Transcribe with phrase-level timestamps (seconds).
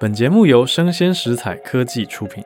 [0.00, 2.42] 本节目由生鲜食材科技出品。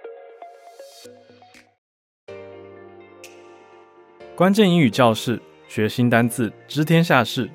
[4.37, 7.49] 关键英语教室，学新单字，知天下事。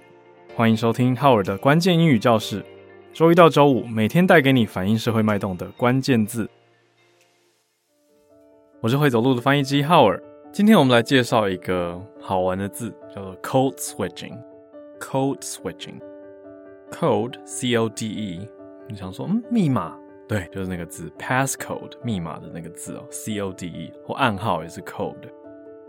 [0.56, 2.66] 欢迎收听浩尔的关键英语教室。
[3.14, 6.50] 周一到周五，每天带给你反映社会脉动的关键字。
[8.82, 10.22] 我是会走路的翻译机浩尔。
[10.52, 14.36] 今天我们来介绍一个好玩的字，叫做 code switching。
[15.00, 18.48] code switching，code c o d e。
[18.88, 19.98] 你想说，嗯，密码？
[20.28, 25.30] 对，就是那个字，passcode，密码的那个字哦，c o d e，或暗号也是 code。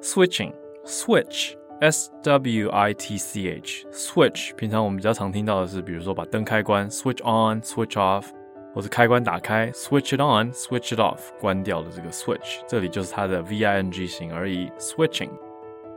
[0.02, 8.26] switching，switch，s w i t c h，switch，平常我们比较常听到的是，比如说把灯开关，switch on，switch off，
[8.74, 15.30] 或是开关打开，switch it on，switch it off，关掉的这个 switch，这里就是它的 v i n g 型而已，switching。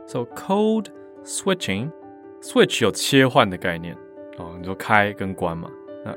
[0.06, 0.86] So code
[1.24, 3.94] switching，switch 有切换的概念
[4.38, 5.68] 哦，你说开跟关嘛。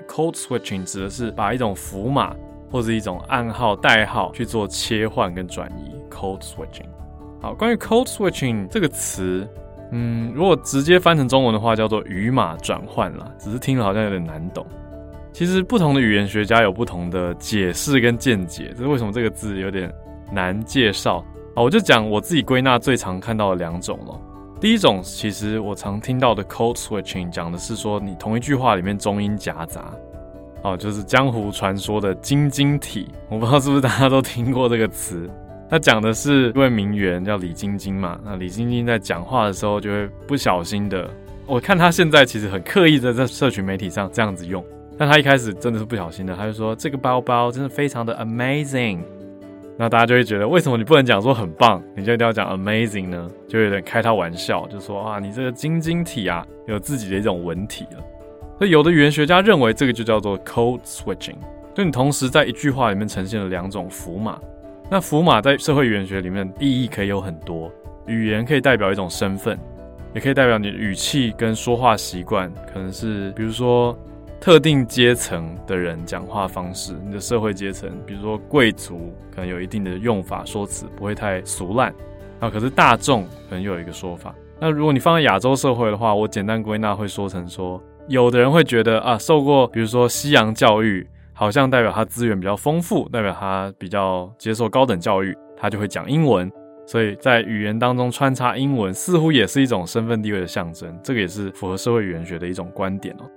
[0.07, 2.35] Code switching 指的是把一种符码
[2.69, 5.95] 或者一种暗号、代号去做切换跟转移。
[6.09, 6.89] code switching。
[7.41, 9.47] 好，关于 code switching 这个词，
[9.91, 14.65] 嗯，如果直接翻成中文的话，叫做语码转换啦，只是听了好像有点难懂。
[15.33, 19.91] 其实不同的语言学家有不同的解释跟见解，这是为什么这个字有点
[20.31, 21.23] 难介绍。
[21.55, 24.21] 好，我就讲我自己归纳最常看到的两种咯。
[24.61, 29.91] 第一种，其实我常听到的 code switching 讲的是说，你同一句话里面中英夹杂，
[30.61, 33.09] 哦，就是江湖传说的晶晶体。
[33.27, 35.27] 我不知道是不是大家都听过这个词。
[35.67, 41.09] 他讲的是一位名媛叫李晶晶嘛，那李晶晶在讲话的时候就会不小心的，
[41.47, 44.63] 我看她现在其实很刻意的在社群媒体上这样子用，
[44.95, 48.99] 但她一开始真的是不小心的，她就说这个包包真的非常的 amazing。
[49.81, 53.27] 那大家就会觉得，为什么你不能讲说很棒，你就一定要讲 amazing 呢？
[53.47, 57.97] 就有点开他玩笑，就说啊，你这个晶晶体啊，有自己的一种文体了。
[58.59, 61.33] 所以有的语言学家认为这个就叫做 code switching，
[61.73, 64.39] 就你同时在一句话里面呈现了两种符码。
[64.87, 67.71] 那符码在社会语言学里面意义可以有很多，
[68.05, 69.57] 语言可以代表一种身份，
[70.13, 73.97] 也可以代表你的语气跟说话习惯，可能是比如说。
[74.41, 81.93] 特定阶层的人讲话方式，你的社会阶层，比如说贵族，可能有一定的用法说辞，不会太俗烂。
[82.39, 84.33] 啊，可是大众可能有一个说法。
[84.59, 96.51] 那如果你放在亚洲社会的话，我简单归纳会说成说，有的人会觉得啊，受过比如说西洋教育，好像代表他资源比较丰富，代表他比较接受高等教育，他就会讲英文。
[96.87, 100.99] 所以在语言当中穿插英文，似乎也是一种身份地位的象征。
[101.03, 103.29] 这个也是符合社会语言学的一种观点哦。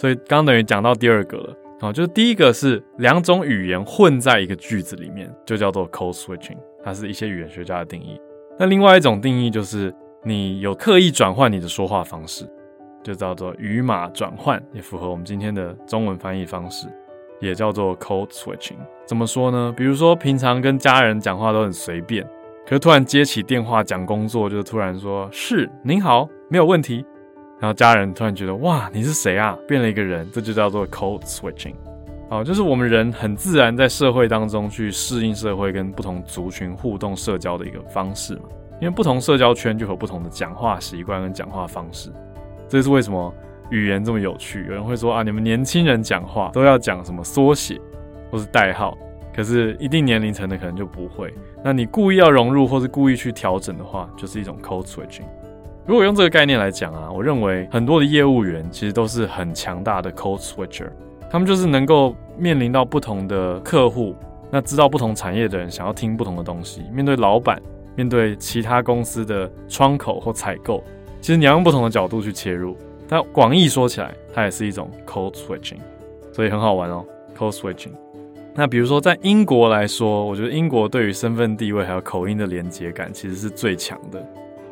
[0.00, 8.18] 所以刚等于讲到第二个了，好，就是第一个是两种语言混在一个句子里面，就叫做 code switching，它是一些语言学家的定义。
[8.58, 9.94] 那另外一种定义就是
[10.24, 12.48] 你有刻意转换你的说话方式，
[13.02, 16.88] 就叫做语码转换，也符合我们今天的中文翻译方式，
[17.38, 18.78] 也叫做 code switching。
[19.04, 19.70] 怎么说呢？
[19.76, 22.24] 比如说平常跟家人讲话都很随便，
[22.64, 27.04] 可是突然接起电话讲工作，就突然说是您好，没有问题。
[27.60, 29.56] 然后家人突然觉得哇，你是谁啊？
[29.68, 31.74] 变了一个人，这就叫做 code switching。
[32.30, 38.44] 好，就是我们人很自然在社会当中去适应社会，跟不同族群互动社交的一个方式嘛。
[38.80, 42.10] 因为不同社交圈就有不同的讲话习惯跟讲话方式。
[42.66, 43.34] 这是为什么
[43.68, 44.64] 语言这么有趣？
[44.64, 47.78] 有人会说啊，你们年轻人讲话都要讲什么缩写
[48.30, 48.96] 或是代号，
[49.34, 51.34] 可是一定年龄层的可能就不会。
[51.62, 55.26] 那你故意要融入或是故意去调整的话，就是一种 code switching。
[55.90, 60.86] 如果用这个概念来讲啊，我认为很多的业务员其实都是很强大的 code switcher，
[61.28, 64.14] 他们就是能够面临到不同的客户，
[64.52, 67.60] 那知道不同产业的人想要听不同的东西，面对老板，
[67.96, 70.80] 面对其他公司的窗口或采购，
[71.20, 72.76] 其实你要用不同的角度去切入。
[73.08, 75.80] 但广义说起来，它也是一种 code switching，
[76.32, 77.04] 所以很好玩哦
[77.36, 77.90] ，code switching。
[78.54, 84.24] 那比如说在英国来说，我觉得英国对于身份地位还有口音的连结感其实是最强的。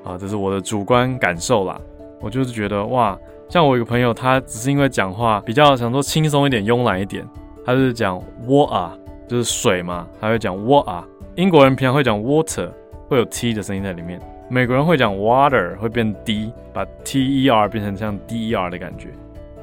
[0.08, 1.78] 啊，这是我的主观感受啦。
[2.18, 7.22] 我就是觉得哇，像我一个朋友，他只是因为讲话比较想说轻松一点、慵懒一点，
[7.62, 8.90] 他是讲 water，
[9.28, 11.04] 就是水嘛，他会讲 water。
[11.34, 12.70] 英国人平常会讲 water，
[13.06, 14.18] 会有 t 的声音在里面。
[14.48, 19.08] 美国人会讲 water，会变 d，把 t e r 变成像 d e r 的感觉。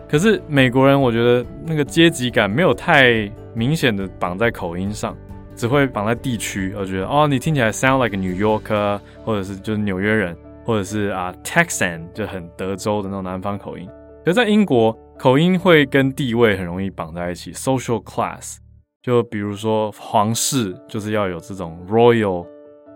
[0.08, 5.18] 可是美国人，我觉得那个阶级感没有太明显的绑在口音上。
[5.58, 10.36] 只会绑在地区，我觉得哦，你听起来 sound like New Yorker，或者是就是纽约人，
[10.66, 13.88] 或者是啊 Texan，就很德州的那种南方口音。
[14.26, 18.58] 可在英国，口音会跟地位很容易绑在一起，social class，
[19.04, 22.46] 就比如说皇室就是要有这种 royal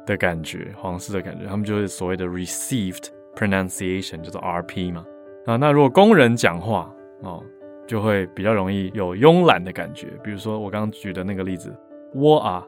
[0.08, 3.06] 的感觉，皇室的感觉，他们就是所谓的 received
[3.36, 5.06] pronunciation，就是 RP 嘛。
[5.46, 7.44] 啊，那如果工人讲话哦，
[7.88, 10.08] 就会比较容易有慵懒的感觉。
[10.24, 11.72] 比如说我刚刚举的那个例子，
[12.16, 12.66] 我啊，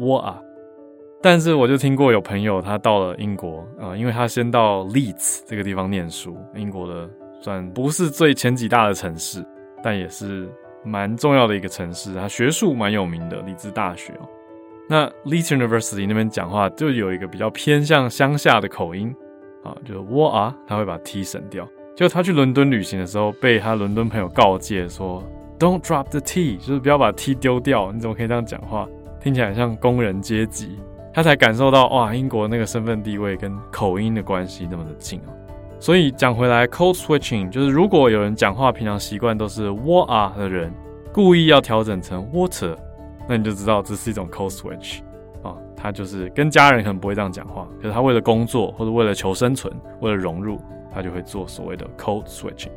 [0.00, 0.42] 我啊。
[1.22, 7.08] 但是我就听过有朋友他到了英国啊、因为他先到 Leeds 这个地方念书，英国的
[7.40, 9.44] 算不是最前几大的城市，
[9.82, 10.48] 但也是
[10.84, 14.28] 蛮重要的一个城市，他学术蛮有名的，利兹大学哦。
[14.88, 19.14] 那 Leeds University 那边讲话就有一个比较偏向乡下的口音
[19.62, 21.66] 啊，就是我啊，他会把 T 省掉。
[21.94, 25.22] 就他去伦敦旅行的时候，被他伦敦朋友告诫说
[25.58, 27.92] ，Don't drop the T，就是不要把 T 丢掉。
[27.92, 28.88] 你怎么可以这样讲话？
[29.20, 30.78] 听起来像工人阶级。
[31.12, 35.32] 他才感受到哇，英国那个身份地位跟口音的关系那么的近哦。
[35.78, 40.72] 所以讲回来，code switching 就是如果有人讲话平常习惯都是 water 的人，
[41.12, 42.76] 故意要调整成 water，
[43.28, 45.00] 那你就知道这是一种 code switch
[45.42, 45.54] 啊。
[45.76, 50.60] 他就是跟家人可能不会这样讲话，可是他为了工作或者为了求生存，为了融入，
[50.94, 52.70] 他就会做所谓的 code switching。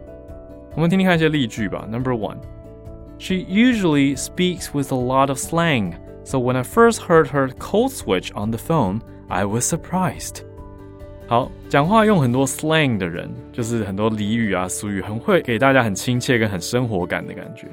[0.74, 1.88] 我们听听看一些例句吧。
[1.90, 5.94] Number one，She usually speaks with a lot of slang。
[6.25, 10.42] So when I first heard her cold switch on the phone, I was surprised.
[11.27, 17.68] 好，讲话用很多 slang 的人，就是很多俚语啊、俗语，很会给大家很亲切跟很生活感的感觉。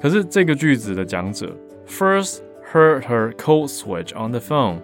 [0.00, 1.56] 可是这个句子的讲者
[1.88, 2.40] first
[2.72, 4.78] heard her cold switch on the phone，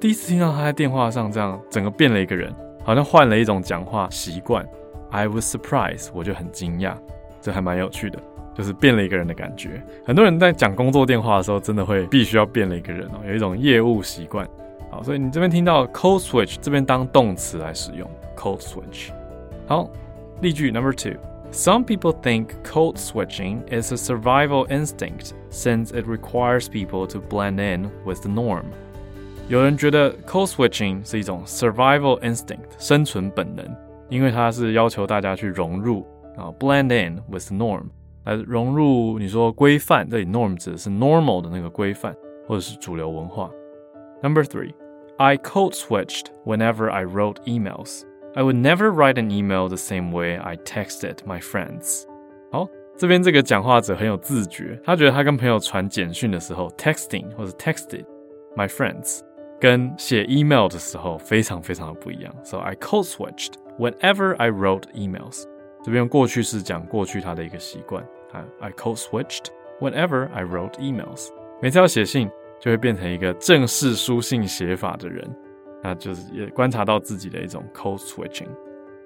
[0.00, 2.54] 第一次听到他在电话上这样，整个变了一个人，
[2.84, 4.64] 好像换了一种讲话习惯。
[5.10, 6.94] I was surprised，我就很惊讶，
[7.40, 8.18] 这还蛮有趣的。
[8.54, 9.82] 就是变了一个人的感觉。
[10.04, 14.48] 很多人在讲工作电话的时候，真的会必须要变了一个人哦，有一种业务习惯。
[14.90, 19.10] 好，所以你这边听到 cold switch 这边当动词来使用 cold switch。
[19.66, 19.88] 好，
[20.40, 21.18] 例句 number two。
[21.50, 27.90] Some people think cold switching is a survival instinct since it requires people to blend in
[28.06, 28.64] with the norm。
[29.48, 33.66] 有人觉得 cold switching 是一种 survival instinct 生存本能，
[34.08, 36.06] 因为它是要求大家去融入
[36.38, 37.82] 啊，blend in with the norm。
[38.25, 42.15] 来融入你说规范，这里 norm 指的是 normal 的那个规范，
[42.47, 43.49] 或者是主流文化。
[44.21, 44.73] Number three,
[45.17, 48.01] I code switched whenever I wrote emails.
[48.35, 52.03] I would never write an email the same way I texted my friends.
[52.51, 52.67] 好，
[52.97, 58.05] 这边这个讲话者很有自觉，他觉得他跟朋友传简讯的时候，texting 或者 texted
[58.55, 59.21] my friends，
[59.59, 62.31] 跟写 email 的时候非常非常的不一样。
[62.43, 65.45] So I code switched whenever I wrote emails.
[65.82, 68.02] 这边用过去式讲过去他的一个习惯
[68.32, 69.46] 啊，I code switched
[69.80, 71.28] whenever I wrote emails。
[71.60, 72.30] 每次要写信
[72.60, 75.28] 就会变成一个正式书信写法的人，
[75.82, 78.48] 那就是也观察到自己的一种 code switching。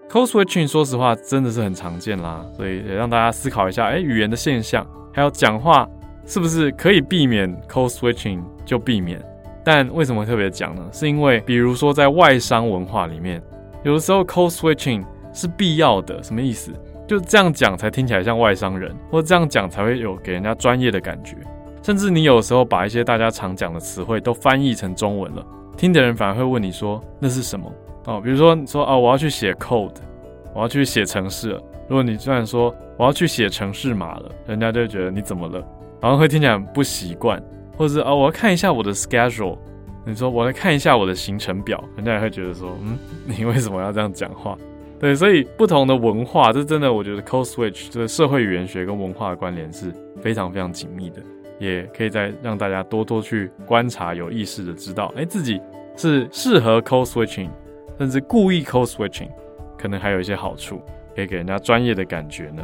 [0.08, 5.88] code switching 说实话真的是很常见啦，所以也让大家思考一下，哎，语言的现象还有讲话
[6.24, 9.20] 是不是可以避免 code switching 就避免？
[9.64, 10.88] 但为什么特别讲呢？
[10.92, 13.42] 是因为比如说在外商文化里面，
[13.82, 15.04] 有的时候 code switching
[15.36, 16.72] 是必要的，什么意思？
[17.06, 21.36] 就这样讲才听起来像外商人，或者这样讲才会有给人家专业的感觉。
[21.82, 25.46] 甚至你有时候把一些大家常讲的词汇都翻译成中文了，
[25.76, 27.70] 听的人反而会问你说那是什么？
[28.06, 29.94] 哦，比如说你说哦，我要去写 code，
[30.54, 31.62] 我要去写程式了。
[31.86, 35.62] 如果你突然说我要去写程式码了，人家就会觉得你怎么了？
[36.00, 37.40] 好像会听起来很不习惯，
[37.76, 39.56] 或者是哦，我要看一下我的 schedule，
[40.04, 44.58] 你说我来看一下我的行程表，人家也会觉得说嗯，你为什么要这样讲话？
[44.98, 51.22] 对，所以不同的文化，这真的，我觉得 code switch 这个社会语言学跟文化的关联是非常非常紧密的，
[51.58, 55.60] 也可以再让大家多多去观察，有意识的知道，哎，自己
[55.96, 57.50] 是适合 code switching，
[57.98, 59.28] 甚至故意 code switching，
[59.76, 60.80] 可能还有一些好处，
[61.14, 62.62] 可以给人家专业的感觉呢，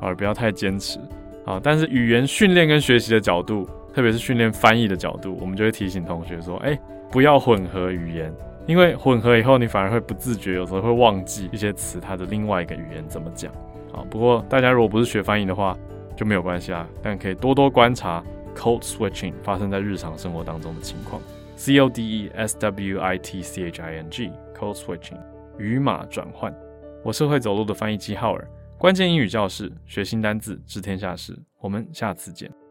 [0.00, 0.98] 而不要太坚持
[1.44, 1.60] 啊。
[1.62, 6.78] 但是语言训练跟学习的角度，特别是训练翻译的角度，我们就会提醒同学说，哎，
[7.10, 8.34] 不要混合语言。
[8.66, 13.52] 因为混合以后，你反而会不自觉，有时候会忘记一些词，它的另外一个语言怎么讲
[13.92, 14.04] 啊。
[14.10, 15.76] 不过大家如果不是学翻译的话，
[16.16, 16.86] 就没有关系啦。
[17.00, 18.24] 但可以多多观察
[18.56, 21.22] code switching 发生在日常生活当中的情况。
[21.54, 25.18] C O D E S W I T C H I N G code switching
[25.58, 26.52] 语码转换。
[27.04, 31.38] 我是会走路的翻译机浩尔，关键英语教室，学新单字，知天下事。
[31.60, 32.65] 我们下次见。